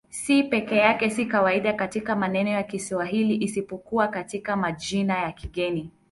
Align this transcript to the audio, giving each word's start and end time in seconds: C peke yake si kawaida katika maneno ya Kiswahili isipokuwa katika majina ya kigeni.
C 0.09 0.43
peke 0.43 0.75
yake 0.77 1.09
si 1.09 1.25
kawaida 1.25 1.73
katika 1.73 2.15
maneno 2.15 2.49
ya 2.49 2.63
Kiswahili 2.63 3.35
isipokuwa 3.35 4.07
katika 4.07 4.55
majina 4.55 5.17
ya 5.19 5.31
kigeni. 5.31 5.91